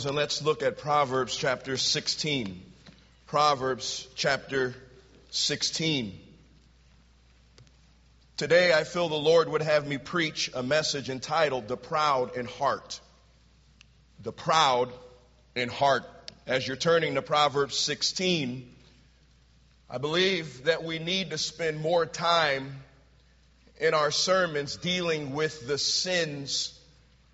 [0.00, 2.62] Bibles and let's look at Proverbs chapter 16.
[3.26, 4.74] Proverbs chapter
[5.28, 6.18] 16.
[8.38, 12.46] Today I feel the Lord would have me preach a message entitled The Proud in
[12.46, 12.98] Heart.
[14.22, 14.90] The Proud
[15.54, 16.04] in Heart.
[16.46, 18.74] As you're turning to Proverbs 16,
[19.90, 22.74] I believe that we need to spend more time
[23.78, 26.72] in our sermons dealing with the sins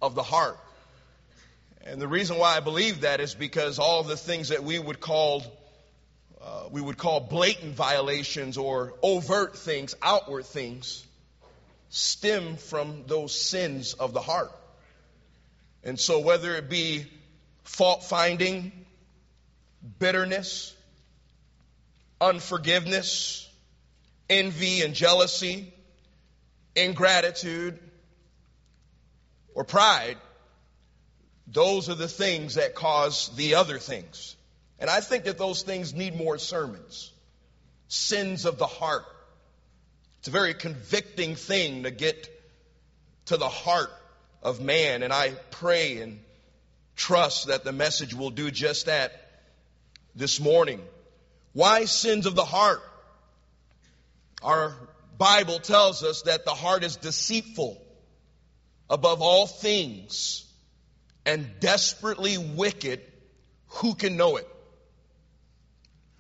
[0.03, 0.59] of the heart.
[1.89, 5.01] And the reason why I believe that is because all the things that we would
[5.01, 5.45] call
[6.43, 11.05] uh, we would call blatant violations or overt things, outward things,
[11.89, 14.53] stem from those sins of the heart.
[15.83, 17.07] And so, whether it be
[17.65, 18.71] fault finding,
[19.99, 20.73] bitterness,
[22.21, 23.49] unforgiveness,
[24.31, 25.73] envy and jealousy,
[26.77, 27.79] ingratitude,
[29.55, 30.17] or pride,
[31.47, 34.37] those are the things that cause the other things.
[34.79, 37.13] And I think that those things need more sermons.
[37.89, 39.05] Sins of the heart.
[40.19, 42.29] It's a very convicting thing to get
[43.27, 43.91] to the heart
[44.43, 45.03] of man.
[45.03, 46.19] And I pray and
[46.97, 49.13] trust that the message will do just that
[50.15, 50.81] this morning.
[51.53, 52.83] Why sins of the heart?
[54.43, 54.75] Our
[55.17, 57.81] Bible tells us that the heart is deceitful
[58.91, 60.46] above all things
[61.27, 63.01] and desperately wicked,
[63.67, 64.49] who can know it?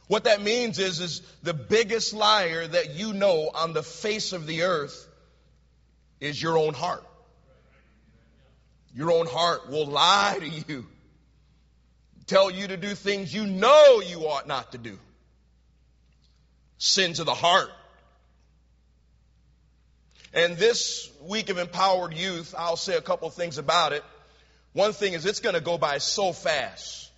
[0.08, 4.46] What that means is, is the biggest liar that you know on the face of
[4.46, 5.08] the earth
[6.20, 7.04] is your own heart.
[8.94, 10.86] Your own heart will lie to you,
[12.26, 14.98] tell you to do things you know you ought not to do.
[16.78, 17.70] Sins of the heart.
[20.32, 24.04] And this week of empowered youth, I'll say a couple things about it.
[24.76, 27.10] One thing is it's going to go by so fast.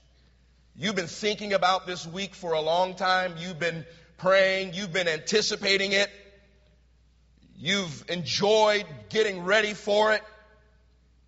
[0.77, 3.35] You've been thinking about this week for a long time.
[3.37, 3.85] You've been
[4.17, 4.75] praying.
[4.75, 6.09] You've been anticipating it.
[7.57, 10.23] You've enjoyed getting ready for it.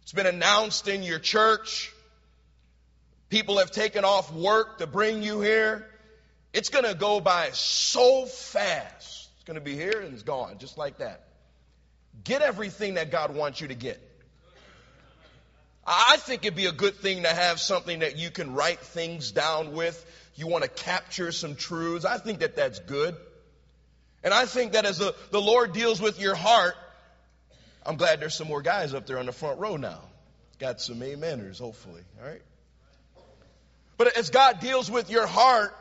[0.03, 1.93] It's been announced in your church.
[3.29, 5.85] People have taken off work to bring you here.
[6.53, 9.31] It's going to go by so fast.
[9.35, 11.25] It's going to be here and it's gone, just like that.
[12.23, 14.01] Get everything that God wants you to get.
[15.87, 19.33] I think it'd be a good thing to have something that you can write things
[19.33, 20.05] down with.
[20.35, 22.05] You want to capture some truths.
[22.05, 23.17] I think that that's good.
[24.23, 26.75] And I think that as the, the Lord deals with your heart,
[27.85, 30.01] I'm glad there's some more guys up there on the front row now.
[30.59, 32.03] Got some ameners, hopefully.
[32.21, 32.43] All right.
[33.97, 35.75] But as God deals with your heart,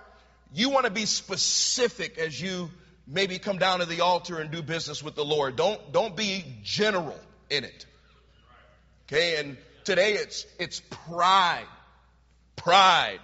[0.54, 2.70] you want to be specific as you
[3.06, 5.56] maybe come down to the altar and do business with the Lord.
[5.56, 7.86] Don't, don't be general in it.
[9.08, 9.40] Okay.
[9.40, 9.58] And
[9.90, 11.66] Today it's, it's pride.
[12.56, 13.18] Pride.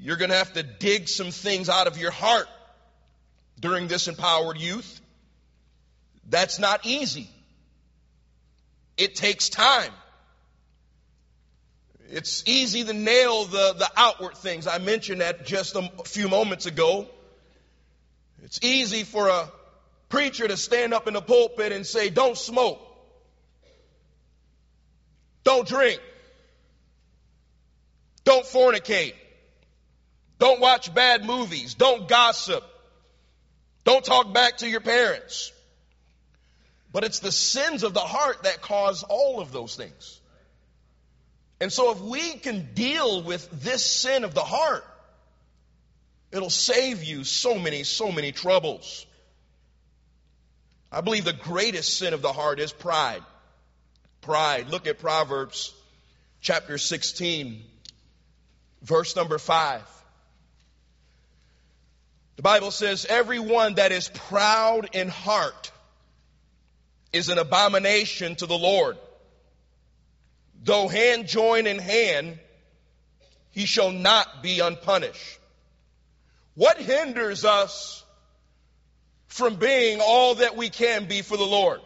[0.00, 2.48] You're going to have to dig some things out of your heart
[3.60, 4.98] during this empowered youth.
[6.30, 7.28] That's not easy.
[8.96, 9.92] It takes time.
[12.08, 14.66] It's easy to nail the, the outward things.
[14.66, 17.06] I mentioned that just a few moments ago.
[18.42, 19.50] It's easy for a
[20.08, 22.80] preacher to stand up in the pulpit and say, don't smoke.
[25.46, 26.00] Don't drink.
[28.24, 29.14] Don't fornicate.
[30.40, 31.74] Don't watch bad movies.
[31.74, 32.64] Don't gossip.
[33.84, 35.52] Don't talk back to your parents.
[36.92, 40.20] But it's the sins of the heart that cause all of those things.
[41.60, 44.84] And so if we can deal with this sin of the heart,
[46.32, 49.06] it'll save you so many, so many troubles.
[50.90, 53.22] I believe the greatest sin of the heart is pride
[54.26, 54.68] pride.
[54.68, 55.72] Look at Proverbs
[56.40, 57.62] chapter 16,
[58.82, 59.80] verse number 5.
[62.34, 65.70] The Bible says, Everyone that is proud in heart
[67.12, 68.98] is an abomination to the Lord.
[70.64, 72.40] Though hand join in hand,
[73.52, 75.38] he shall not be unpunished.
[76.56, 78.04] What hinders us
[79.28, 81.80] from being all that we can be for the Lord?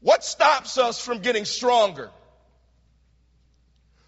[0.00, 2.10] What stops us from getting stronger?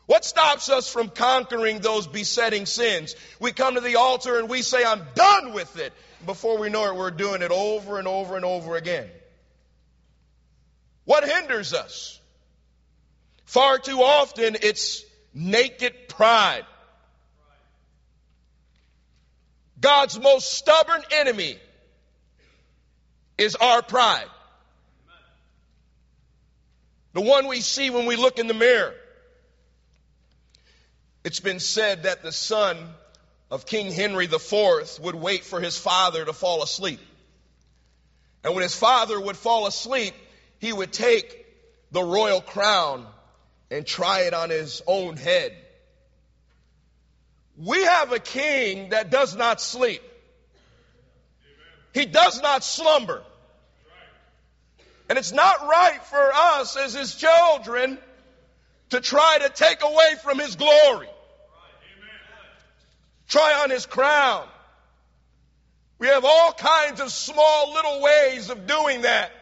[0.06, 3.14] What stops us from conquering those besetting sins?
[3.38, 5.92] We come to the altar and we say, I'm done with it.
[6.26, 9.08] Before we know it, we're doing it over and over and over again.
[11.04, 12.20] What hinders us?
[13.44, 16.66] Far too often, it's naked pride.
[19.80, 21.56] God's most stubborn enemy
[23.38, 24.26] is our pride.
[27.12, 28.94] The one we see when we look in the mirror.
[31.24, 32.76] It's been said that the son
[33.50, 37.00] of King Henry IV would wait for his father to fall asleep.
[38.42, 40.14] And when his father would fall asleep,
[40.58, 41.46] he would take
[41.90, 43.06] the royal crown
[43.70, 45.54] and try it on his own head.
[47.56, 50.02] We have a king that does not sleep.
[51.92, 53.22] He does not slumber.
[55.10, 57.98] And it's not right for us as his children
[58.90, 61.08] to try to take away from his glory.
[63.26, 64.46] Try on his crown.
[65.98, 69.32] We have all kinds of small little ways of doing that.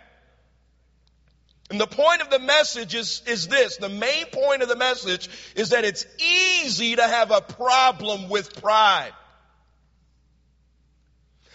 [1.71, 3.77] And the point of the message is, is this.
[3.77, 8.59] The main point of the message is that it's easy to have a problem with
[8.63, 9.13] pride.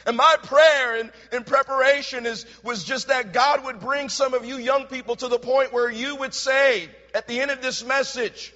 [0.05, 4.45] And my prayer in, in preparation is, was just that God would bring some of
[4.45, 7.83] you young people to the point where you would say at the end of this
[7.85, 8.53] message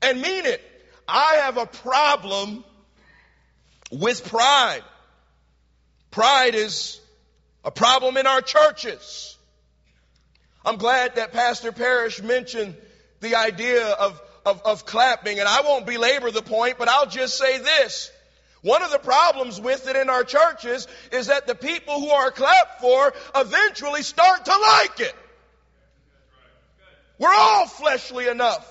[0.00, 0.60] and mean it,
[1.08, 2.64] I have a problem
[3.90, 4.82] with pride.
[6.10, 7.00] Pride is
[7.64, 9.36] a problem in our churches.
[10.64, 12.76] I'm glad that Pastor Parrish mentioned
[13.20, 17.36] the idea of, of, of clapping, and I won't belabor the point, but I'll just
[17.36, 18.10] say this.
[18.62, 22.30] One of the problems with it in our churches is that the people who are
[22.30, 25.14] clapped for eventually start to like it.
[27.18, 28.66] We're all fleshly enough.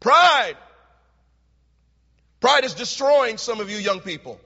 [0.00, 0.56] Pride.
[2.40, 4.40] Pride is destroying some of you young people.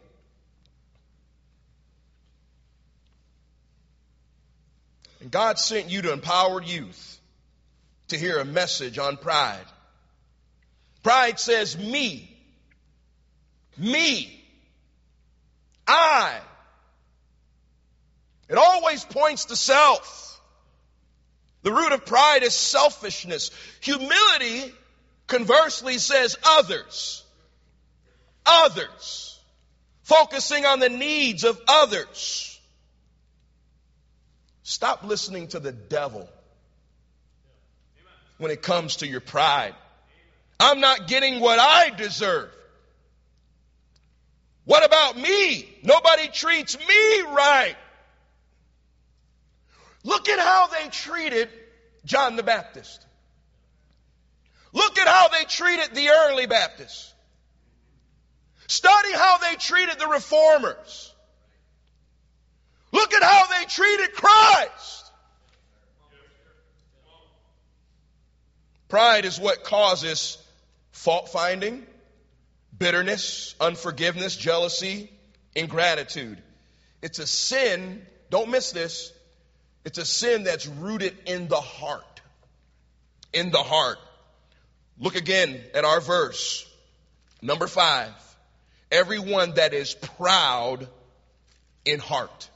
[5.20, 7.20] And God sent you to empower youth
[8.08, 9.64] to hear a message on pride.
[11.02, 12.31] Pride says me.
[13.82, 14.40] Me.
[15.86, 16.38] I.
[18.48, 20.40] It always points to self.
[21.62, 23.50] The root of pride is selfishness.
[23.80, 24.72] Humility,
[25.26, 27.24] conversely, says others.
[28.46, 29.40] Others.
[30.02, 32.60] Focusing on the needs of others.
[34.62, 36.28] Stop listening to the devil
[38.38, 39.74] when it comes to your pride.
[40.60, 42.50] I'm not getting what I deserve.
[44.64, 45.68] What about me?
[45.82, 47.76] Nobody treats me right.
[50.04, 51.48] Look at how they treated
[52.04, 53.04] John the Baptist.
[54.72, 57.12] Look at how they treated the early Baptists.
[58.68, 61.12] Study how they treated the reformers.
[62.90, 65.10] Look at how they treated Christ.
[68.88, 70.38] Pride is what causes
[70.90, 71.86] fault finding,
[72.82, 75.08] bitterness, unforgiveness, jealousy,
[75.54, 76.42] ingratitude.
[77.00, 79.12] It's a sin, don't miss this,
[79.84, 82.20] it's a sin that's rooted in the heart.
[83.32, 83.98] In the heart.
[84.98, 86.68] Look again at our verse.
[87.40, 88.12] Number five.
[88.90, 90.88] Everyone that is proud
[91.84, 92.50] in heart.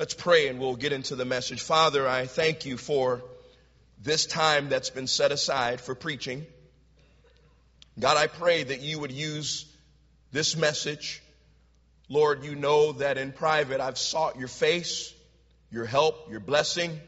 [0.00, 1.62] Let's pray and we'll get into the message.
[1.62, 3.22] Father, I thank you for
[4.02, 6.46] this time that's been set aside for preaching.
[8.00, 9.66] God, I pray that you would use
[10.32, 11.22] this message.
[12.08, 15.12] Lord, you know that in private I've sought your face,
[15.70, 16.98] your help, your blessing.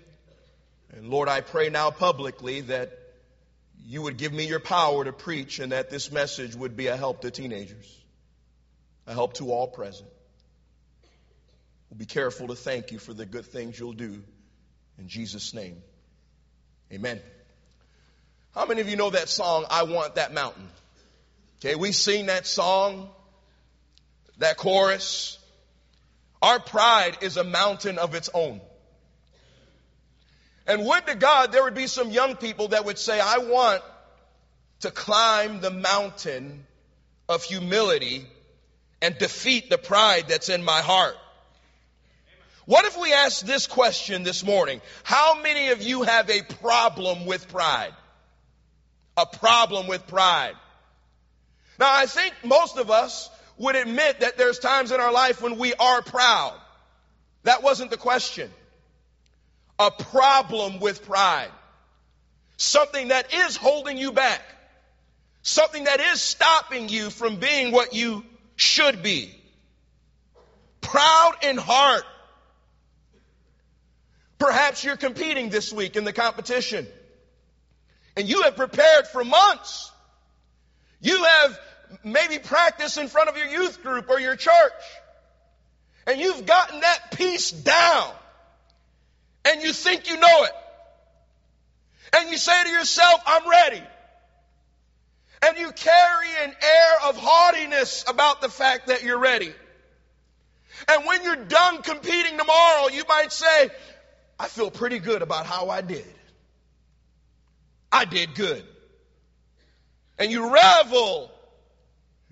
[0.92, 2.90] And Lord, I pray now publicly that
[3.84, 6.96] you would give me your power to preach and that this message would be a
[6.96, 7.98] help to teenagers,
[9.06, 10.08] a help to all present.
[11.90, 14.22] We'll be careful to thank you for the good things you'll do.
[14.98, 15.82] In Jesus' name,
[16.92, 17.20] amen.
[18.54, 20.68] How many of you know that song, I Want That Mountain?
[21.64, 23.08] Okay, we sing that song,
[24.38, 25.38] that chorus.
[26.40, 28.60] Our pride is a mountain of its own.
[30.66, 33.80] And would to God there would be some young people that would say, I want
[34.80, 36.66] to climb the mountain
[37.28, 38.26] of humility
[39.00, 41.14] and defeat the pride that's in my heart.
[42.64, 44.80] What if we ask this question this morning?
[45.04, 47.92] How many of you have a problem with pride?
[49.16, 50.54] A problem with pride.
[51.82, 55.58] Now, I think most of us would admit that there's times in our life when
[55.58, 56.54] we are proud.
[57.42, 58.48] That wasn't the question.
[59.80, 61.50] A problem with pride.
[62.56, 64.42] Something that is holding you back.
[65.42, 68.24] Something that is stopping you from being what you
[68.54, 69.34] should be.
[70.82, 72.04] Proud in heart.
[74.38, 76.86] Perhaps you're competing this week in the competition.
[78.16, 79.90] And you have prepared for months.
[81.00, 81.58] You have
[82.04, 84.72] maybe practice in front of your youth group or your church.
[86.06, 88.12] And you've gotten that piece down.
[89.44, 90.52] And you think you know it.
[92.16, 93.82] And you say to yourself, I'm ready.
[95.44, 99.52] And you carry an air of haughtiness about the fact that you're ready.
[100.88, 103.70] And when you're done competing tomorrow, you might say,
[104.38, 106.04] I feel pretty good about how I did.
[107.90, 108.64] I did good.
[110.18, 111.31] And you revel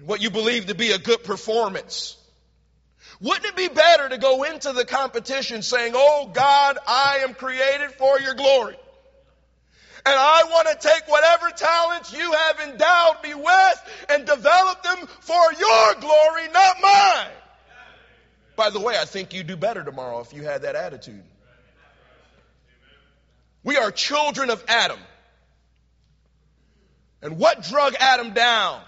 [0.05, 2.17] what you believe to be a good performance.
[3.21, 7.93] Wouldn't it be better to go into the competition saying, Oh God, I am created
[7.93, 8.77] for your glory.
[10.07, 15.07] And I want to take whatever talents you have endowed me with and develop them
[15.21, 17.33] for your glory, not mine.
[18.57, 21.23] By the way, I think you'd do better tomorrow if you had that attitude.
[23.63, 24.99] We are children of Adam.
[27.21, 28.81] And what drug Adam down?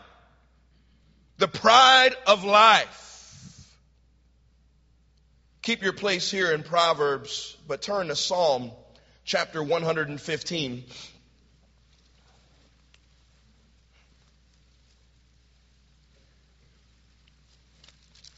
[1.42, 3.66] The pride of life.
[5.62, 8.70] Keep your place here in Proverbs, but turn to Psalm
[9.25, 10.84] chapter 115.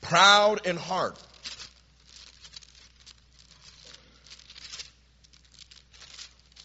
[0.00, 1.22] Proud in heart.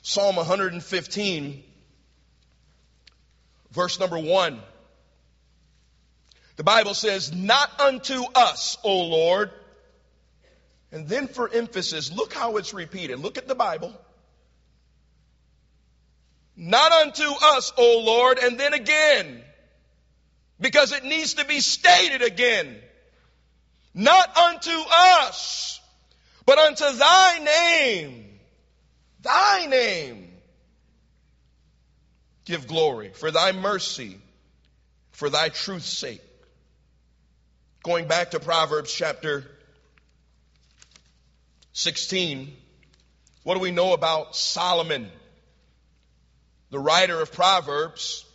[0.04, 1.64] Psalm 115,
[3.74, 4.62] verse number 1.
[6.60, 9.50] The Bible says, Not unto us, O Lord,
[10.92, 13.20] and then for emphasis, look how it's repeated.
[13.20, 13.94] Look at the Bible.
[16.58, 19.42] Not unto us, O Lord, and then again,
[20.60, 22.76] because it needs to be stated again.
[23.94, 24.78] Not unto
[25.16, 25.80] us,
[26.46, 28.26] but unto thy name,
[29.22, 30.30] thy name,
[32.44, 34.18] give glory for thy mercy,
[35.12, 36.22] for thy truth's sake.
[37.82, 39.46] Going back to Proverbs chapter
[41.72, 42.54] 16.
[43.44, 45.10] What do we know about Solomon,
[46.72, 48.26] the writer of Proverbs,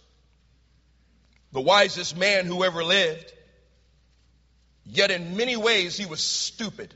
[1.52, 3.34] the wisest man who ever lived?
[4.86, 6.94] Yet in many ways he was stupid.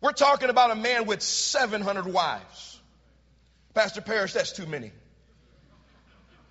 [0.00, 2.78] We're talking about a man with 700 wives.
[3.74, 4.92] Pastor Parrish, that's too many.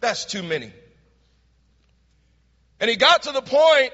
[0.01, 0.73] That's too many.
[2.81, 3.93] And he got to the point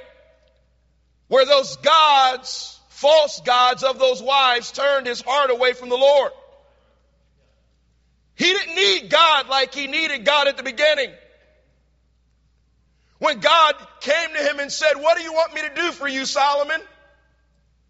[1.27, 6.31] where those gods false gods of those wives turned his heart away from the Lord.
[8.33, 11.11] He didn't need God like he needed God at the beginning.
[13.19, 16.07] When God came to him and said, What do you want me to do for
[16.07, 16.81] you, Solomon?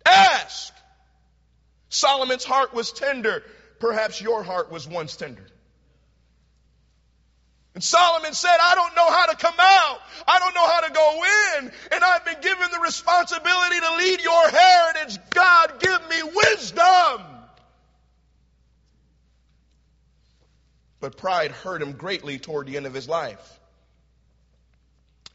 [0.06, 0.74] Ask.
[1.88, 3.44] Solomon's heart was tender.
[3.80, 5.46] Perhaps your heart was once tender.
[7.78, 10.00] And Solomon said, I don't know how to come out.
[10.28, 11.24] I don't know how to go
[11.60, 11.72] in.
[11.92, 15.20] And I've been given the responsibility to lead your heritage.
[15.30, 17.22] God, give me wisdom.
[21.00, 23.60] But pride hurt him greatly toward the end of his life.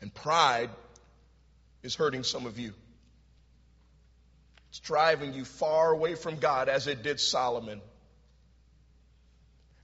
[0.00, 0.70] And pride
[1.84, 2.72] is hurting some of you.
[4.70, 7.80] It's driving you far away from God as it did Solomon.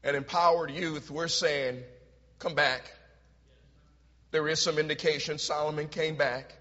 [0.03, 1.85] And empowered youth, we're saying,
[2.39, 2.93] come back.
[4.31, 6.55] There is some indication Solomon came back.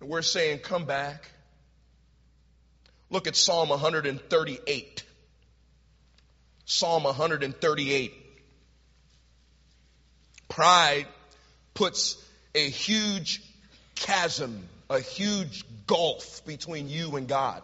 [0.00, 1.30] And we're saying, come back.
[3.10, 5.04] Look at Psalm 138.
[6.64, 8.12] Psalm 138.
[10.48, 11.06] Pride
[11.74, 12.16] puts
[12.54, 13.42] a huge
[13.94, 17.62] chasm, a huge gulf between you and God.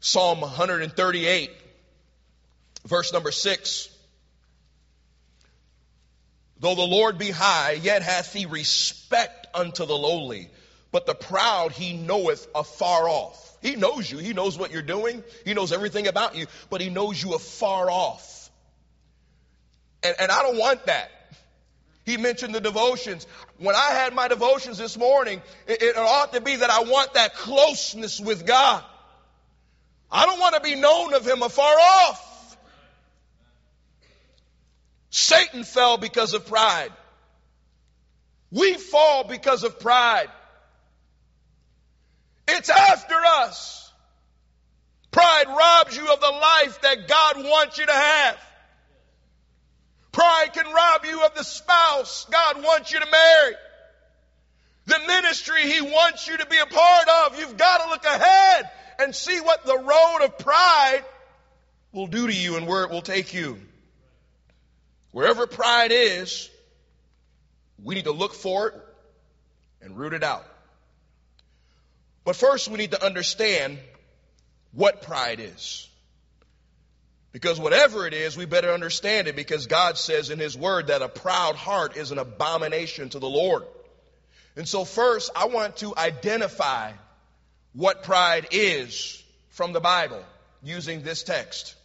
[0.00, 1.50] Psalm 138
[2.86, 3.88] Verse number six.
[6.60, 10.50] Though the Lord be high, yet hath he respect unto the lowly,
[10.92, 13.56] but the proud he knoweth afar off.
[13.62, 14.18] He knows you.
[14.18, 15.24] He knows what you're doing.
[15.44, 18.50] He knows everything about you, but he knows you afar off.
[20.02, 21.10] And, and I don't want that.
[22.04, 23.26] He mentioned the devotions.
[23.58, 27.14] When I had my devotions this morning, it, it ought to be that I want
[27.14, 28.82] that closeness with God.
[30.10, 32.26] I don't want to be known of him afar off.
[35.10, 36.92] Satan fell because of pride.
[38.50, 40.28] We fall because of pride.
[42.48, 43.92] It's after us.
[45.10, 48.38] Pride robs you of the life that God wants you to have.
[50.12, 53.54] Pride can rob you of the spouse God wants you to marry.
[54.86, 57.38] The ministry He wants you to be a part of.
[57.38, 61.04] You've got to look ahead and see what the road of pride
[61.92, 63.58] will do to you and where it will take you.
[65.12, 66.48] Wherever pride is,
[67.82, 68.74] we need to look for it
[69.82, 70.46] and root it out.
[72.24, 73.78] But first, we need to understand
[74.72, 75.88] what pride is.
[77.32, 81.02] Because whatever it is, we better understand it because God says in His Word that
[81.02, 83.64] a proud heart is an abomination to the Lord.
[84.56, 86.92] And so first, I want to identify
[87.72, 90.22] what pride is from the Bible
[90.62, 91.76] using this text.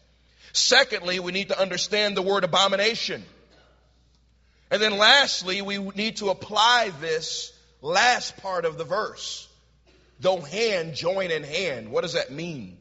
[0.56, 3.26] Secondly, we need to understand the word abomination.
[4.72, 9.50] And then lastly, we need to apply this last part of the verse.
[10.22, 11.92] Though hand join in hand.
[11.92, 12.78] What does that mean?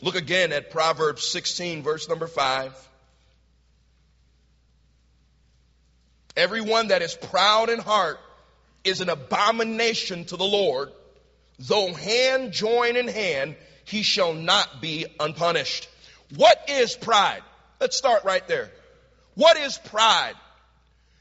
[0.00, 2.88] Look again at Proverbs 16, verse number 5.
[6.36, 8.20] Everyone that is proud in heart
[8.84, 10.92] is an abomination to the Lord.
[11.58, 15.88] Though hand join in hand, he shall not be unpunished.
[16.36, 17.42] What is pride?
[17.80, 18.70] Let's start right there.
[19.34, 20.34] What is pride?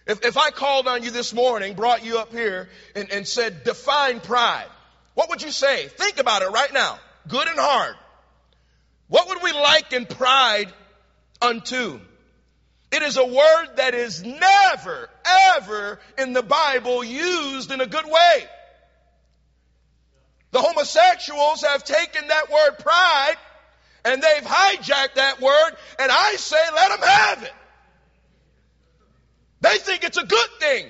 [0.06, 3.64] If, if I called on you this morning, brought you up here, and, and said,
[3.64, 4.68] define pride,
[5.14, 5.88] what would you say?
[5.88, 7.00] Think about it right now.
[7.28, 7.96] Good and hard.
[9.08, 10.72] What would we liken pride
[11.42, 12.00] unto?
[12.92, 15.10] It is a word that is never,
[15.56, 18.44] ever in the Bible used in a good way.
[20.52, 23.36] The homosexuals have taken that word pride
[24.06, 27.54] and they've hijacked that word and I say let them have it.
[29.62, 30.88] They think it's a good thing.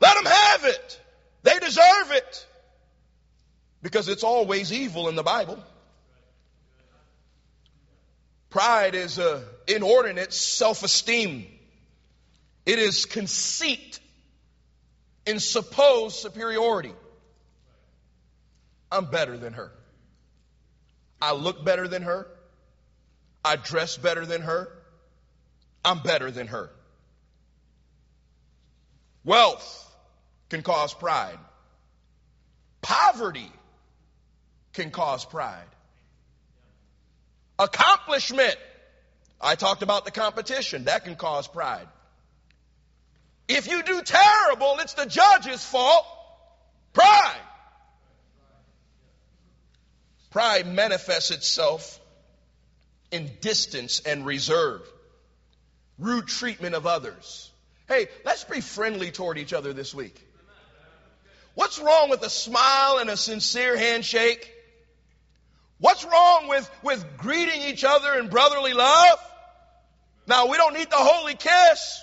[0.00, 1.00] Let them have it.
[1.44, 2.46] They deserve it.
[3.82, 5.58] Because it's always evil in the Bible.
[8.50, 11.46] Pride is a inordinate self-esteem.
[12.66, 13.98] It is conceit
[15.26, 16.92] in supposed superiority.
[18.90, 19.72] I'm better than her.
[21.22, 22.26] I look better than her.
[23.44, 24.68] I dress better than her.
[25.84, 26.68] I'm better than her.
[29.24, 29.94] Wealth
[30.50, 31.38] can cause pride.
[32.80, 33.52] Poverty
[34.72, 35.68] can cause pride.
[37.56, 38.56] Accomplishment.
[39.40, 40.86] I talked about the competition.
[40.86, 41.86] That can cause pride.
[43.46, 46.04] If you do terrible, it's the judge's fault.
[46.92, 47.40] Pride.
[50.32, 52.00] Pride manifests itself
[53.10, 54.80] in distance and reserve,
[55.98, 57.50] rude treatment of others.
[57.86, 60.18] Hey, let's be friendly toward each other this week.
[61.54, 64.50] What's wrong with a smile and a sincere handshake?
[65.78, 69.18] What's wrong with, with greeting each other in brotherly love?
[70.26, 72.00] Now, we don't need the holy kiss.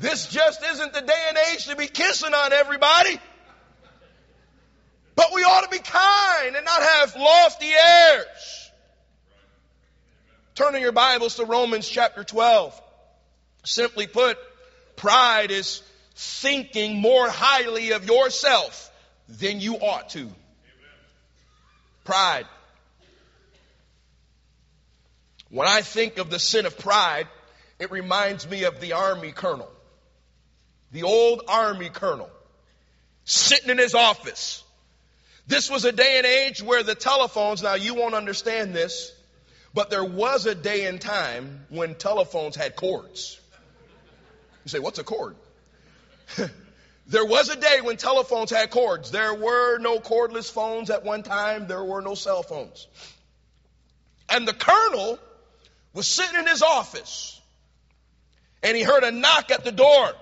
[0.00, 3.18] This just isn't the day and age to be kissing on everybody.
[5.16, 8.70] But we ought to be kind and not have lofty airs.
[10.54, 12.80] Turning your Bibles to Romans chapter 12.
[13.64, 14.36] Simply put,
[14.94, 15.82] pride is
[16.14, 18.90] thinking more highly of yourself
[19.28, 20.30] than you ought to.
[22.04, 22.46] Pride.
[25.48, 27.26] When I think of the sin of pride,
[27.78, 29.70] it reminds me of the army colonel.
[30.92, 32.30] The old army colonel
[33.24, 34.62] sitting in his office
[35.46, 39.12] this was a day and age where the telephones, now you won't understand this,
[39.72, 43.40] but there was a day and time when telephones had cords.
[44.64, 45.36] You say, what's a cord?
[47.06, 49.10] there was a day when telephones had cords.
[49.10, 51.68] There were no cordless phones at one time.
[51.68, 52.88] There were no cell phones.
[54.28, 55.18] And the colonel
[55.92, 57.40] was sitting in his office
[58.62, 60.12] and he heard a knock at the door.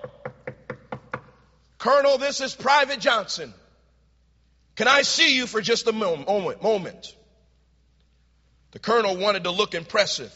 [1.79, 3.53] Colonel, this is Private Johnson.
[4.75, 6.61] Can I see you for just a moment?
[6.61, 7.15] moment?
[8.71, 10.33] The colonel wanted to look impressive.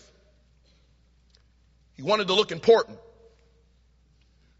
[1.95, 2.97] He wanted to look important.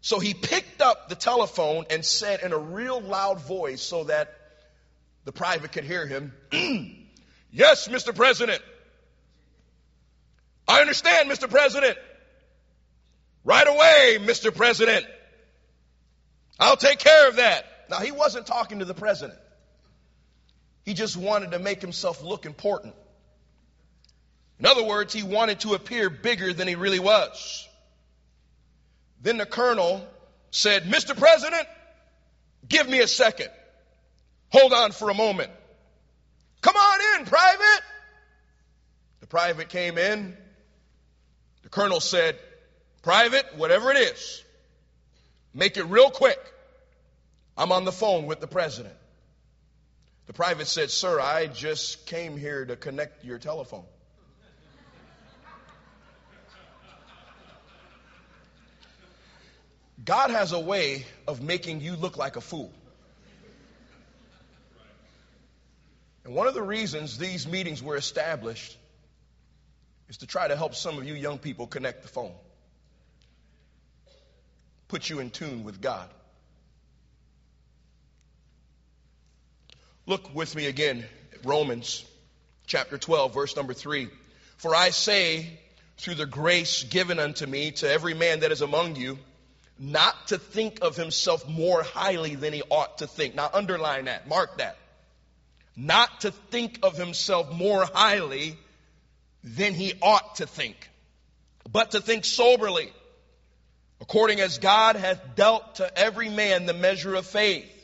[0.02, 4.34] So he picked up the telephone and said in a real loud voice so that
[5.24, 6.32] the private could hear him,
[7.52, 8.14] Yes, Mr.
[8.14, 8.62] President.
[10.68, 11.50] I understand, Mr.
[11.50, 11.98] President.
[13.44, 14.54] Right away, Mr.
[14.54, 15.04] President.
[16.58, 17.64] I'll take care of that.
[17.88, 19.38] Now, he wasn't talking to the president.
[20.84, 22.94] He just wanted to make himself look important.
[24.58, 27.66] In other words, he wanted to appear bigger than he really was.
[29.22, 30.06] Then the colonel
[30.50, 31.16] said, Mr.
[31.16, 31.66] President,
[32.68, 33.48] give me a second.
[34.50, 35.50] Hold on for a moment.
[36.60, 37.82] Come on in, private.
[39.20, 40.36] The private came in.
[41.62, 42.38] The colonel said,
[43.02, 44.44] Private, whatever it is,
[45.54, 46.38] make it real quick.
[47.56, 48.94] I'm on the phone with the president.
[50.30, 53.82] The private said, Sir, I just came here to connect your telephone.
[60.04, 62.72] God has a way of making you look like a fool.
[66.24, 68.78] And one of the reasons these meetings were established
[70.08, 72.34] is to try to help some of you young people connect the phone,
[74.86, 76.08] put you in tune with God.
[80.06, 81.04] Look with me again,
[81.44, 82.04] Romans
[82.66, 84.08] chapter 12, verse number 3.
[84.56, 85.58] For I say,
[85.98, 89.18] through the grace given unto me, to every man that is among you,
[89.78, 93.34] not to think of himself more highly than he ought to think.
[93.34, 94.76] Now, underline that, mark that.
[95.76, 98.58] Not to think of himself more highly
[99.42, 100.90] than he ought to think,
[101.70, 102.92] but to think soberly,
[104.00, 107.79] according as God hath dealt to every man the measure of faith.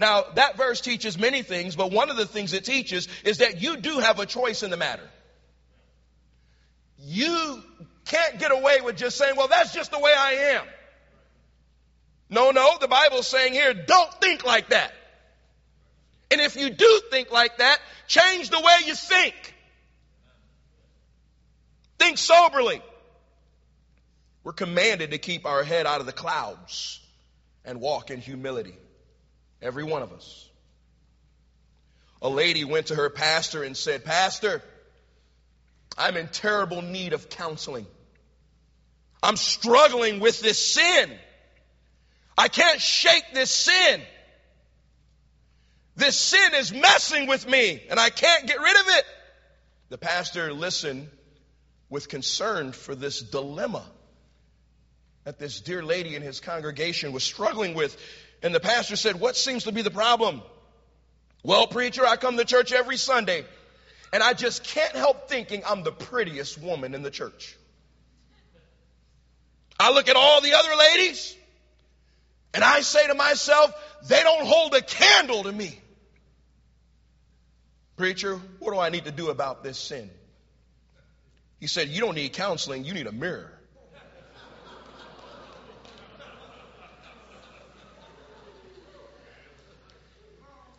[0.00, 3.60] Now, that verse teaches many things, but one of the things it teaches is that
[3.60, 5.06] you do have a choice in the matter.
[7.00, 7.62] You
[8.06, 10.64] can't get away with just saying, well, that's just the way I am.
[12.30, 14.90] No, no, the Bible's saying here, don't think like that.
[16.30, 19.34] And if you do think like that, change the way you think.
[21.98, 22.80] Think soberly.
[24.44, 27.00] We're commanded to keep our head out of the clouds
[27.66, 28.78] and walk in humility.
[29.62, 30.48] Every one of us.
[32.22, 34.62] A lady went to her pastor and said, Pastor,
[35.96, 37.86] I'm in terrible need of counseling.
[39.22, 41.10] I'm struggling with this sin.
[42.36, 44.00] I can't shake this sin.
[45.96, 49.04] This sin is messing with me and I can't get rid of it.
[49.90, 51.08] The pastor listened
[51.90, 53.84] with concern for this dilemma
[55.24, 57.96] that this dear lady in his congregation was struggling with.
[58.42, 60.42] And the pastor said, What seems to be the problem?
[61.42, 63.44] Well, preacher, I come to church every Sunday
[64.12, 67.56] and I just can't help thinking I'm the prettiest woman in the church.
[69.78, 71.34] I look at all the other ladies
[72.52, 73.72] and I say to myself,
[74.08, 75.80] they don't hold a candle to me.
[77.96, 80.10] Preacher, what do I need to do about this sin?
[81.60, 83.52] He said, You don't need counseling, you need a mirror.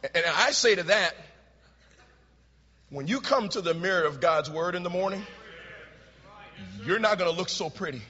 [0.03, 1.15] And I say to that,
[2.89, 5.25] when you come to the mirror of God's Word in the morning,
[6.85, 8.01] you're not going to look so pretty.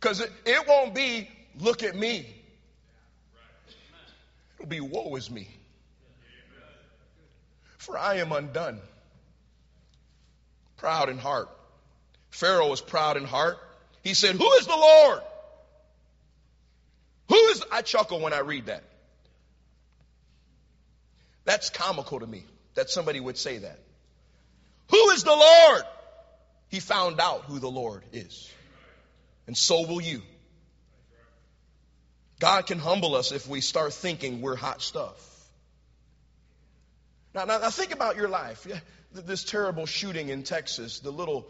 [0.00, 1.28] Because it, it won't be,
[1.60, 2.26] look at me.
[4.58, 5.48] It'll be, woe is me.
[7.78, 8.80] For I am undone,
[10.76, 11.48] proud in heart.
[12.30, 13.58] Pharaoh was proud in heart.
[14.02, 15.20] He said, Who is the Lord?
[17.28, 18.84] Who is, I chuckle when I read that.
[21.44, 23.78] That's comical to me that somebody would say that.
[24.90, 25.82] Who is the Lord?
[26.68, 28.50] He found out who the Lord is.
[29.46, 30.22] And so will you.
[32.38, 35.14] God can humble us if we start thinking we're hot stuff.
[37.34, 38.66] Now, now, now think about your life.
[39.12, 41.46] This terrible shooting in Texas, the little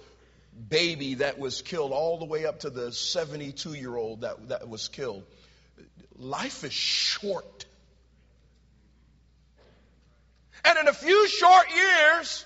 [0.69, 4.69] baby that was killed, all the way up to the 72 year old that, that
[4.69, 5.25] was killed.
[6.19, 7.67] Life is short.
[10.65, 12.45] And in a few short years,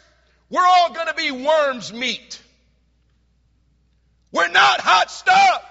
[0.49, 2.40] we're all going to be worms' meat.
[4.33, 5.62] We're not hot stuff.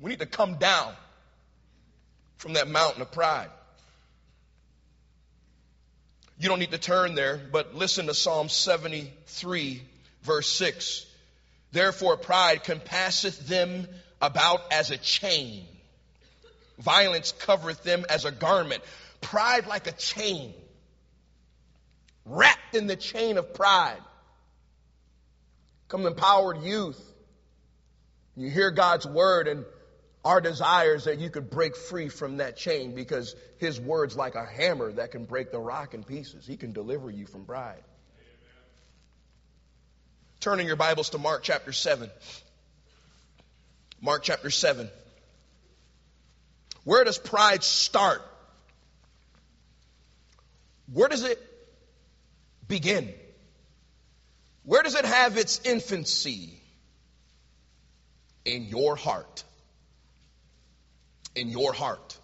[0.00, 0.94] We need to come down
[2.36, 3.50] from that mountain of pride.
[6.38, 9.82] You don't need to turn there, but listen to Psalm 73,
[10.22, 11.06] verse 6.
[11.70, 13.86] Therefore, pride compasseth them
[14.22, 15.66] about as a chain.
[16.78, 18.82] Violence covereth them as a garment.
[19.20, 20.54] Pride like a chain.
[22.24, 24.00] Wrapped in the chain of pride.
[25.88, 27.00] Come empowered youth.
[28.36, 29.64] You hear God's word and
[30.24, 34.46] our desires that you could break free from that chain because his word's like a
[34.46, 36.46] hammer that can break the rock in pieces.
[36.46, 37.82] He can deliver you from pride.
[40.40, 42.08] Turning your Bibles to Mark chapter 7.
[44.02, 44.90] Mark chapter 7.
[46.82, 48.20] Where does pride start?
[50.92, 51.38] Where does it
[52.66, 53.14] begin?
[54.64, 56.58] Where does it have its infancy?
[58.44, 59.44] In your heart.
[61.36, 62.18] In your heart.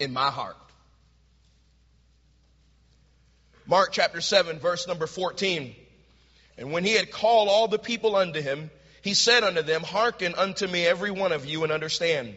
[0.00, 0.56] In my heart.
[3.66, 5.76] Mark chapter 7, verse number 14.
[6.56, 8.70] And when he had called all the people unto him,
[9.06, 12.34] he said unto them, Hearken unto me, every one of you, and understand.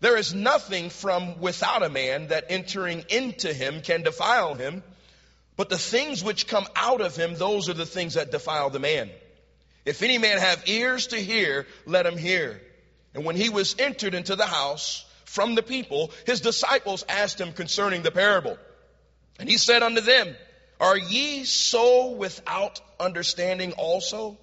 [0.00, 4.82] There is nothing from without a man that entering into him can defile him,
[5.56, 8.80] but the things which come out of him, those are the things that defile the
[8.80, 9.10] man.
[9.84, 12.60] If any man have ears to hear, let him hear.
[13.14, 17.52] And when he was entered into the house, from the people, his disciples asked him
[17.52, 18.58] concerning the parable.
[19.38, 20.34] And he said unto them,
[20.80, 24.36] Are ye so without understanding also?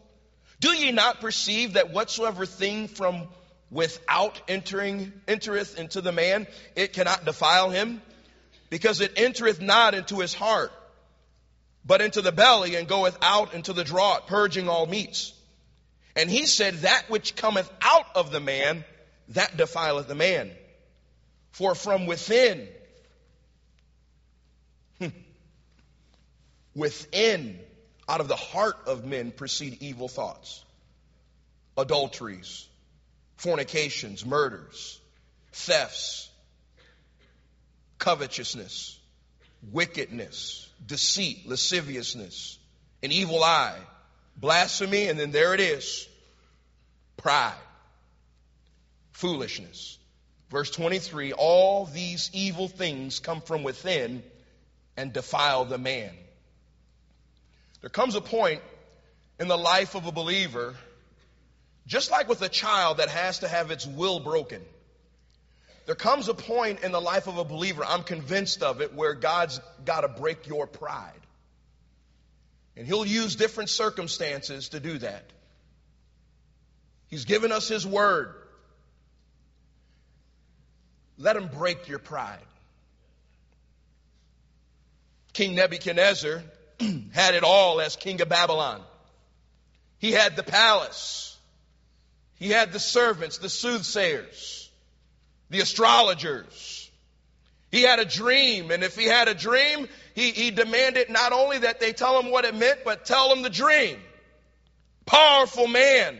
[0.59, 3.27] Do ye not perceive that whatsoever thing from
[3.69, 8.01] without entering entereth into the man, it cannot defile him?
[8.69, 10.71] Because it entereth not into his heart,
[11.85, 15.33] but into the belly, and goeth out into the draught, purging all meats.
[16.15, 18.85] And he said, That which cometh out of the man,
[19.29, 20.51] that defileth the man.
[21.51, 22.67] For from within,
[26.75, 27.59] within,
[28.07, 30.63] out of the heart of men proceed evil thoughts,
[31.77, 32.67] adulteries,
[33.37, 34.99] fornications, murders,
[35.51, 36.29] thefts,
[37.97, 38.99] covetousness,
[39.71, 42.57] wickedness, deceit, lasciviousness,
[43.01, 43.77] an evil eye,
[44.35, 46.07] blasphemy, and then there it is
[47.17, 47.53] pride,
[49.11, 49.97] foolishness.
[50.49, 54.23] Verse 23 all these evil things come from within
[54.95, 56.11] and defile the man.
[57.83, 58.61] There comes a point
[59.41, 60.73] in the life of a believer,
[61.85, 64.61] just like with a child that has to have its will broken.
[65.85, 69.13] There comes a point in the life of a believer, I'm convinced of it, where
[69.13, 71.11] God's got to break your pride.
[72.77, 75.25] And He'll use different circumstances to do that.
[77.09, 78.33] He's given us His Word.
[81.17, 82.39] Let Him break your pride.
[85.33, 86.43] King Nebuchadnezzar
[87.11, 88.81] had it all as king of Babylon.
[89.99, 91.37] He had the palace.
[92.35, 94.69] He had the servants, the soothsayers,
[95.49, 96.89] the astrologers.
[97.71, 101.59] He had a dream, and if he had a dream, he, he demanded not only
[101.59, 103.97] that they tell him what it meant, but tell him the dream.
[105.05, 106.17] Powerful man.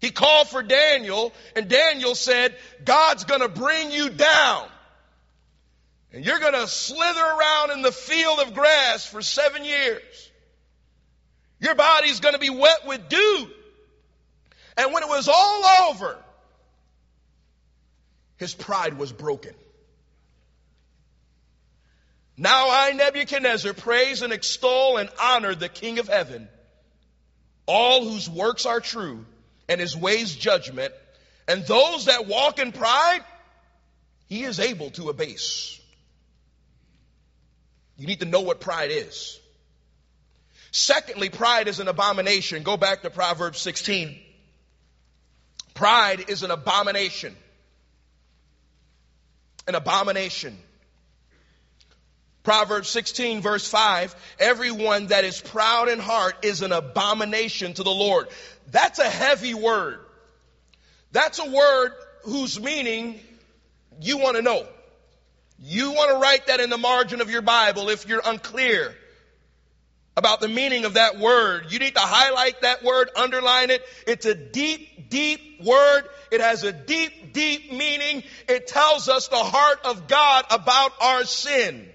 [0.00, 4.68] He called for Daniel, and Daniel said, God's gonna bring you down.
[6.12, 10.30] And you're going to slither around in the field of grass for seven years.
[11.60, 13.48] Your body's going to be wet with dew.
[14.76, 16.16] And when it was all over,
[18.36, 19.52] his pride was broken.
[22.36, 26.48] Now I, Nebuchadnezzar, praise and extol and honor the King of heaven,
[27.66, 29.26] all whose works are true
[29.68, 30.94] and his ways judgment,
[31.48, 33.24] and those that walk in pride,
[34.28, 35.77] he is able to abase.
[37.98, 39.38] You need to know what pride is.
[40.70, 42.62] Secondly, pride is an abomination.
[42.62, 44.18] Go back to Proverbs 16.
[45.74, 47.34] Pride is an abomination.
[49.66, 50.56] An abomination.
[52.42, 57.90] Proverbs 16 verse 5, everyone that is proud in heart is an abomination to the
[57.90, 58.28] Lord.
[58.70, 59.98] That's a heavy word.
[61.12, 63.20] That's a word whose meaning
[64.00, 64.66] you want to know.
[65.58, 68.94] You want to write that in the margin of your Bible if you're unclear
[70.16, 71.66] about the meaning of that word.
[71.70, 73.82] You need to highlight that word, underline it.
[74.06, 76.02] It's a deep, deep word.
[76.30, 78.22] It has a deep, deep meaning.
[78.48, 81.88] It tells us the heart of God about our sin.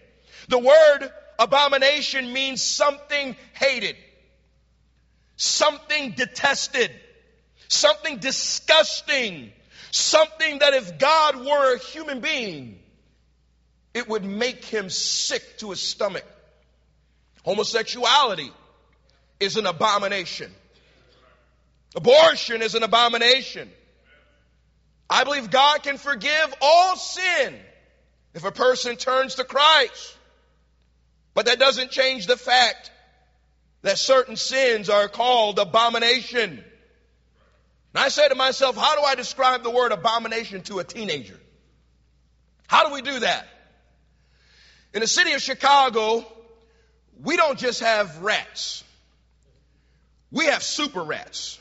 [0.48, 3.96] The word abomination means something hated,
[5.36, 6.92] something detested,
[7.68, 9.52] something disgusting,
[9.92, 12.80] something that if God were a human being,
[13.94, 16.26] it would make him sick to his stomach.
[17.44, 18.52] Homosexuality
[19.40, 20.52] is an abomination.
[21.96, 23.70] Abortion is an abomination.
[25.10, 27.56] I believe God can forgive all sin
[28.34, 30.18] if a person turns to Christ.
[31.34, 32.92] But that doesn't change the fact
[33.82, 36.52] that certain sins are called abomination.
[36.52, 41.40] And I say to myself, how do I describe the word abomination to a teenager?
[42.68, 43.48] How do we do that?
[44.94, 46.26] In the city of Chicago,
[47.22, 48.84] we don't just have rats.
[50.32, 51.60] We have super rats.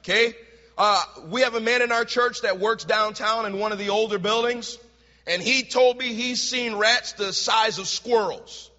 [0.00, 0.34] Okay?
[0.76, 3.90] Uh, we have a man in our church that works downtown in one of the
[3.90, 4.78] older buildings,
[5.26, 8.70] and he told me he's seen rats the size of squirrels.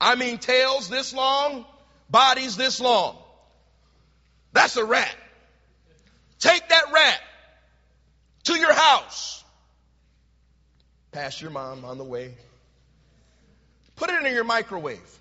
[0.00, 1.66] I mean, tails this long,
[2.08, 3.16] bodies this long.
[4.52, 5.14] That's a rat.
[6.38, 7.20] Take that rat
[8.44, 9.42] to your house.
[11.10, 12.34] Pass your mom on the way.
[13.98, 15.18] Put it in your microwave.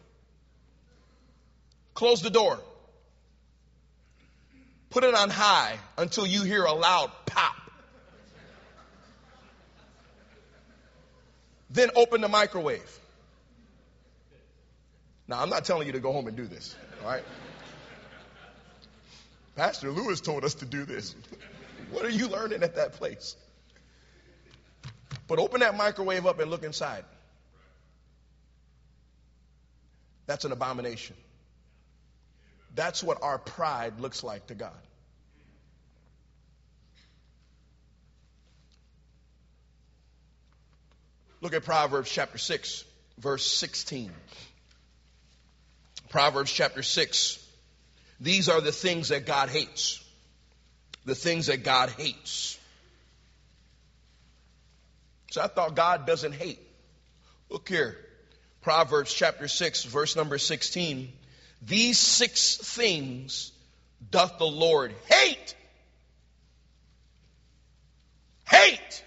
[1.96, 2.60] Close the door.
[4.92, 7.56] Put it on high until you hear a loud pop.
[11.72, 13.00] Then open the microwave.
[15.28, 17.24] Now, I'm not telling you to go home and do this, all right?
[19.56, 21.16] Pastor Lewis told us to do this.
[21.92, 23.36] what are you learning at that place?
[25.28, 27.04] But open that microwave up and look inside.
[30.28, 31.16] That's an abomination.
[32.76, 34.72] That's what our pride looks like to God.
[41.42, 42.84] Look at Proverbs chapter 6,
[43.20, 44.12] verse 16.
[46.10, 47.44] Proverbs chapter 6.
[48.20, 50.04] These are the things that God hates.
[51.06, 52.60] The things that God hates.
[55.32, 56.60] So I thought God doesn't hate.
[57.50, 57.98] Look here.
[58.68, 61.10] Proverbs chapter 6, verse number 16.
[61.62, 63.54] These six things
[64.12, 65.56] doth the Lord hate.
[68.46, 69.04] Hate.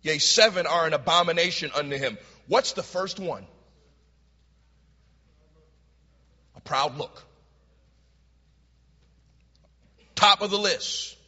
[0.00, 2.16] Yea, seven are an abomination unto him.
[2.46, 3.44] What's the first one?
[6.56, 7.22] A proud look.
[10.14, 11.18] Top of the list.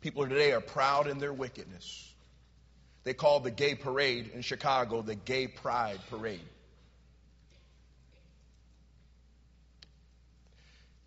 [0.00, 2.10] People today are proud in their wickedness.
[3.04, 6.40] They call the gay parade in Chicago the gay pride parade.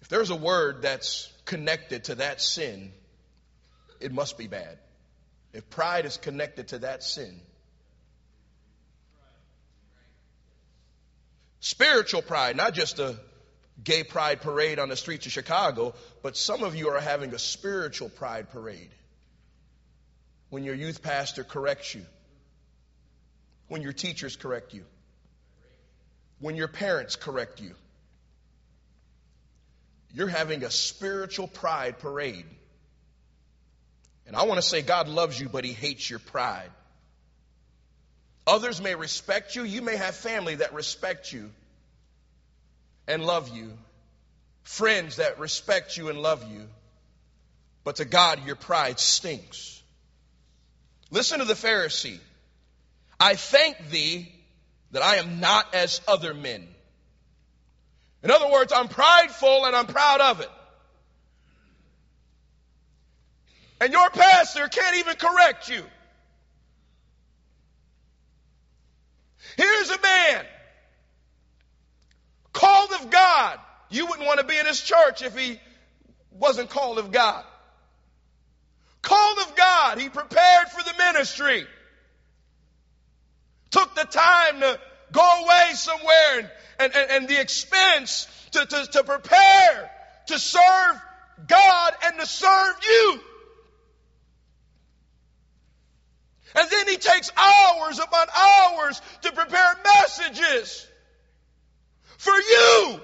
[0.02, 2.94] If there's a word that's connected to that sin,
[4.00, 4.78] it must be bad.
[5.54, 7.42] If pride is connected to that sin,
[11.60, 13.18] spiritual pride, not just a
[13.84, 17.40] gay pride parade on the streets of Chicago, but some of you are having a
[17.40, 18.92] spiritual pride parade.
[20.50, 22.06] When your youth pastor corrects you,
[23.68, 24.84] when your teachers correct you,
[26.40, 27.74] when your parents correct you,
[30.14, 32.46] you're having a spiritual pride parade.
[34.26, 36.70] And I want to say God loves you, but He hates your pride.
[38.46, 39.64] Others may respect you.
[39.64, 41.50] You may have family that respect you
[43.08, 43.74] and love you,
[44.64, 46.68] friends that respect you and love you,
[47.84, 49.77] but to God, your pride stinks.
[51.12, 52.20] Listen to the Pharisee.
[53.20, 54.32] I thank thee
[54.92, 56.68] that I am not as other men.
[58.24, 60.50] In other words, I'm prideful and I'm proud of it.
[63.80, 65.84] And your pastor can't even correct you.
[69.56, 70.46] Here's a man
[72.54, 73.60] called of God.
[73.90, 75.60] You wouldn't want to be in his church if he
[76.32, 77.44] wasn't called of God.
[79.08, 80.02] Called of God.
[80.02, 81.66] He prepared for the ministry.
[83.72, 84.78] Took the time to
[85.14, 89.92] go away somewhere and, and, and, and the expense to, to, to prepare
[90.26, 91.02] to serve
[91.48, 93.22] God and to serve you.
[96.56, 100.86] And then he takes hours upon hours to prepare messages
[102.18, 103.00] for you.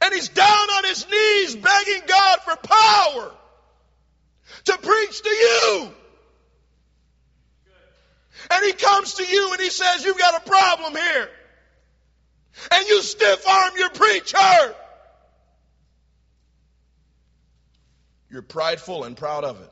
[0.00, 3.32] And he's down on his knees begging God for power
[4.64, 5.90] to preach to you.
[8.50, 11.28] And he comes to you and he says, You've got a problem here.
[12.70, 14.74] And you stiff arm your preacher.
[18.30, 19.70] You're prideful and proud of it.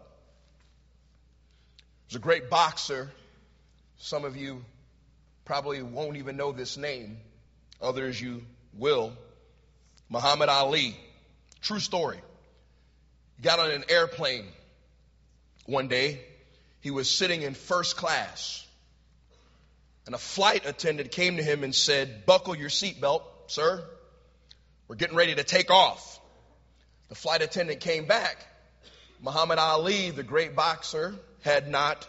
[2.09, 3.11] There's a great boxer.
[3.99, 4.65] Some of you
[5.45, 7.19] probably won't even know this name.
[7.81, 8.43] Others you
[8.75, 9.13] will.
[10.09, 10.97] Muhammad Ali.
[11.63, 12.19] True story.
[13.37, 14.47] He got on an airplane
[15.67, 16.21] one day.
[16.81, 18.67] He was sitting in first class.
[20.07, 23.83] And a flight attendant came to him and said, Buckle your seatbelt, sir.
[24.87, 26.21] We're getting ready to take off.
[27.09, 28.37] The flight attendant came back.
[29.23, 32.07] Muhammad Ali, the great boxer, had not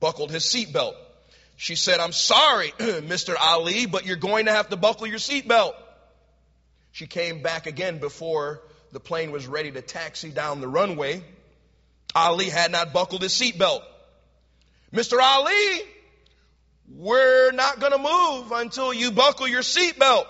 [0.00, 0.94] buckled his seatbelt.
[1.56, 3.36] She said, I'm sorry, Mr.
[3.38, 5.74] Ali, but you're going to have to buckle your seatbelt.
[6.90, 11.22] She came back again before the plane was ready to taxi down the runway.
[12.14, 13.82] Ali had not buckled his seatbelt.
[14.92, 15.20] Mr.
[15.20, 15.82] Ali,
[16.96, 20.26] we're not going to move until you buckle your seatbelt.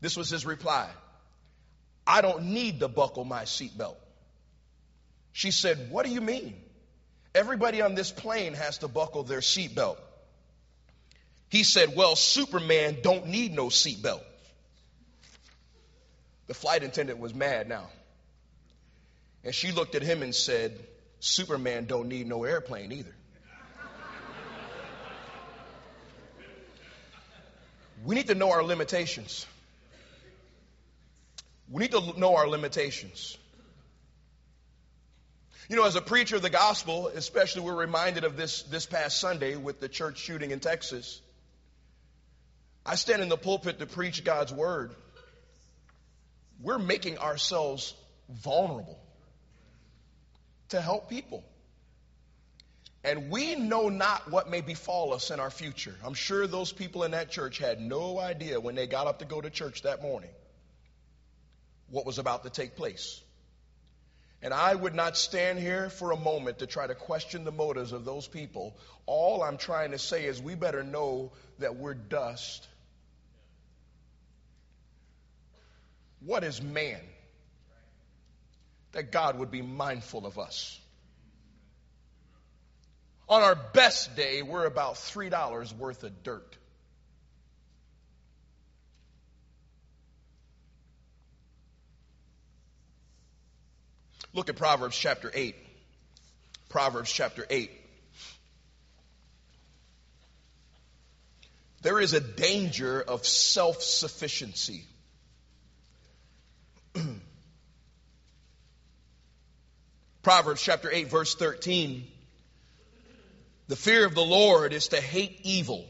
[0.00, 0.88] This was his reply.
[2.06, 3.96] I don't need to buckle my seatbelt.
[5.32, 6.56] She said, What do you mean?
[7.34, 9.98] Everybody on this plane has to buckle their seatbelt.
[11.48, 14.22] He said, Well, Superman don't need no seatbelt.
[16.46, 17.88] The flight attendant was mad now.
[19.44, 20.78] And she looked at him and said,
[21.20, 23.14] Superman don't need no airplane either.
[28.04, 29.46] we need to know our limitations.
[31.70, 33.36] We need to know our limitations.
[35.68, 39.20] You know, as a preacher of the gospel, especially we're reminded of this this past
[39.20, 41.20] Sunday with the church shooting in Texas.
[42.84, 44.96] I stand in the pulpit to preach God's word.
[46.60, 47.94] We're making ourselves
[48.28, 48.98] vulnerable.
[50.70, 51.44] To help people.
[53.02, 55.94] And we know not what may befall us in our future.
[56.04, 59.24] I'm sure those people in that church had no idea when they got up to
[59.24, 60.30] go to church that morning
[61.90, 63.20] what was about to take place.
[64.42, 67.92] And I would not stand here for a moment to try to question the motives
[67.92, 68.74] of those people.
[69.04, 72.66] All I'm trying to say is we better know that we're dust.
[76.24, 77.00] What is man?
[78.92, 80.78] That God would be mindful of us.
[83.28, 86.56] On our best day, we're about $3 worth of dirt.
[94.32, 95.56] Look at Proverbs chapter 8.
[96.68, 97.70] Proverbs chapter 8.
[101.82, 104.84] There is a danger of self sufficiency.
[110.22, 112.06] Proverbs chapter 8, verse 13.
[113.68, 115.86] The fear of the Lord is to hate evil,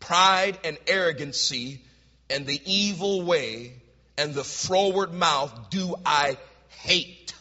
[0.00, 1.82] pride and arrogancy,
[2.30, 3.74] and the evil way,
[4.16, 7.34] and the froward mouth do I hate.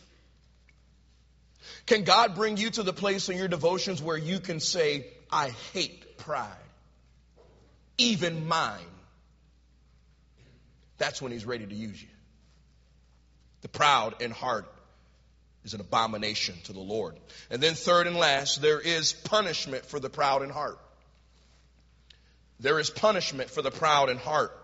[1.86, 5.50] Can God bring you to the place in your devotions where you can say, I
[5.74, 6.52] hate pride,
[7.98, 8.82] even mine?
[10.98, 12.10] That's when He's ready to use you.
[13.62, 14.66] The proud in heart
[15.68, 17.16] is an abomination to the Lord.
[17.52, 20.80] And then, third and last, there is punishment for the proud in heart.
[22.62, 24.58] There is punishment for the proud in heart.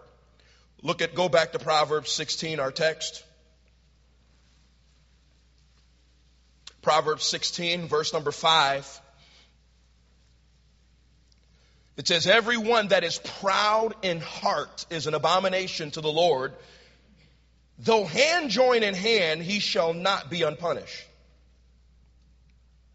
[0.82, 3.24] Look at, go back to Proverbs 16, our text.
[6.82, 9.02] Proverbs 16, verse number 5.
[11.98, 16.54] It says, Everyone that is proud in heart is an abomination to the Lord.
[17.80, 21.06] Though hand join in hand, he shall not be unpunished.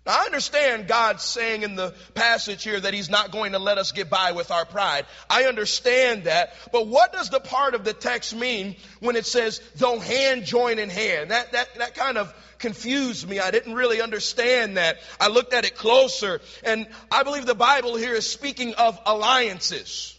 [0.09, 3.77] Now, I understand God saying in the passage here that He's not going to let
[3.77, 5.05] us get by with our pride.
[5.29, 6.55] I understand that.
[6.73, 10.79] But what does the part of the text mean when it says, though hand join
[10.79, 11.31] in hand?
[11.31, 13.39] That, that, that kind of confused me.
[13.39, 14.97] I didn't really understand that.
[15.21, 20.18] I looked at it closer, and I believe the Bible here is speaking of alliances.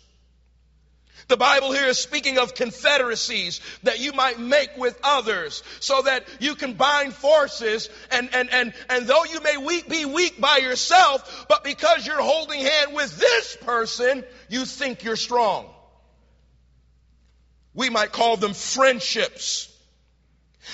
[1.29, 6.25] The Bible here is speaking of confederacies that you might make with others so that
[6.39, 10.57] you can bind forces and, and, and, and though you may weak, be weak by
[10.57, 15.67] yourself, but because you're holding hand with this person, you think you're strong.
[17.75, 19.71] We might call them friendships.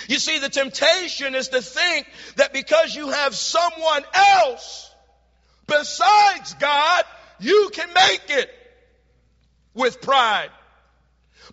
[0.08, 4.89] You see, the temptation is to think that because you have someone else
[5.68, 7.03] besides God,
[7.41, 8.49] you can make it
[9.76, 10.49] with pride.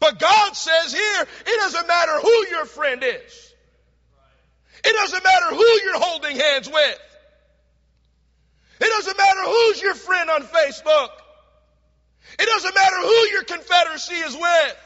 [0.01, 3.55] But God says here, it doesn't matter who your friend is.
[4.85, 6.99] It doesn't matter who you're holding hands with.
[8.81, 11.09] It doesn't matter who's your friend on Facebook.
[12.39, 14.77] It doesn't matter who your confederacy is with.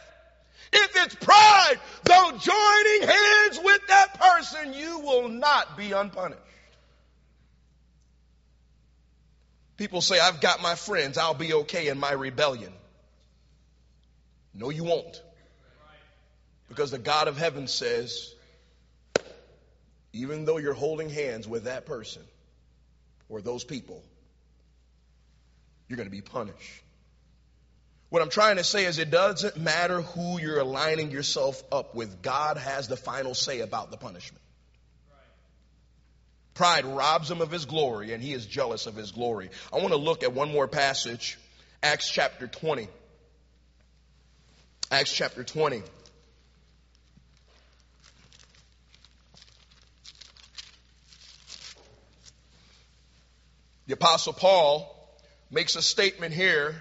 [0.72, 6.42] If it's pride, though joining hands with that person, you will not be unpunished.
[9.76, 12.72] People say, I've got my friends, I'll be okay in my rebellion.
[14.56, 15.22] No, you won't.
[16.68, 18.34] Because the God of heaven says,
[20.12, 22.22] even though you're holding hands with that person
[23.28, 24.02] or those people,
[25.88, 26.82] you're going to be punished.
[28.08, 32.22] What I'm trying to say is it doesn't matter who you're aligning yourself up with.
[32.22, 34.42] God has the final say about the punishment.
[36.54, 39.50] Pride robs him of his glory and he is jealous of his glory.
[39.72, 41.38] I want to look at one more passage,
[41.82, 42.88] Acts chapter 20.
[44.90, 45.82] Acts chapter 20.
[53.88, 54.92] The Apostle Paul
[55.50, 56.76] makes a statement here,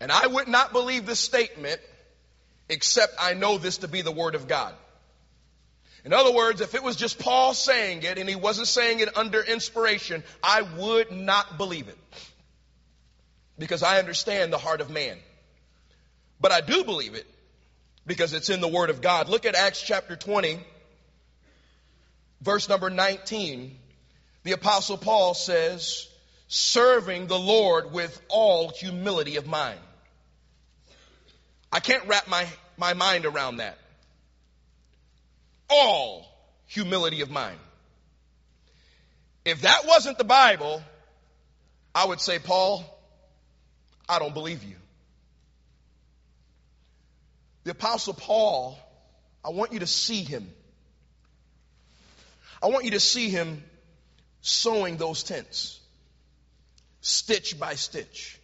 [0.00, 1.80] and I would not believe this statement
[2.68, 4.74] except I know this to be the Word of God.
[6.04, 9.16] In other words, if it was just Paul saying it and he wasn't saying it
[9.16, 11.98] under inspiration, I would not believe it.
[13.56, 15.16] Because I understand the heart of man.
[16.40, 17.26] But I do believe it
[18.06, 19.28] because it's in the Word of God.
[19.28, 20.60] Look at Acts chapter 20,
[22.40, 23.76] verse number 19.
[24.44, 26.08] The Apostle Paul says,
[26.48, 29.78] serving the Lord with all humility of mind.
[31.70, 32.46] I can't wrap my,
[32.78, 33.76] my mind around that.
[35.68, 36.26] All
[36.66, 37.58] humility of mind.
[39.44, 40.82] If that wasn't the Bible,
[41.94, 42.84] I would say, Paul,
[44.08, 44.76] I don't believe you.
[47.68, 48.78] The Apostle Paul,
[49.44, 50.50] I want you to see him.
[52.62, 53.62] I want you to see him
[54.40, 55.78] sewing those tents,
[57.02, 58.40] stitch by stitch,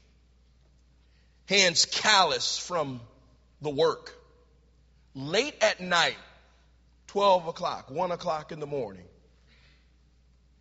[1.46, 3.00] hands callous from
[3.62, 4.14] the work.
[5.14, 6.18] Late at night,
[7.06, 9.08] 12 o'clock, 1 o'clock in the morning,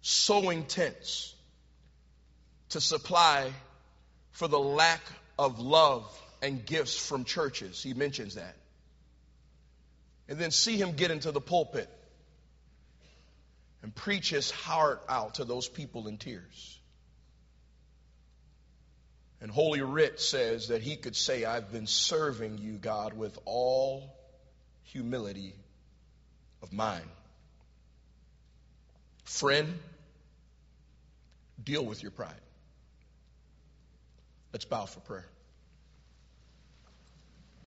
[0.01, 1.36] sewing tents
[2.70, 3.51] to supply
[4.32, 5.01] for the lack
[5.38, 7.82] of love and gifts from churches.
[7.82, 8.56] He mentions that.
[10.28, 11.89] And then see him get into the pulpit
[13.82, 16.80] and preach his heart out to those people in tears.
[19.41, 24.14] And Holy Writ says that he could say, I've been serving you, God, with all
[24.84, 25.54] humility
[26.62, 27.10] of mine.
[29.24, 29.80] Friend,
[31.62, 32.34] deal with your pride.
[34.52, 35.26] Let's bow for prayer.